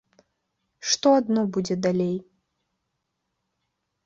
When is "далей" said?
1.87-2.17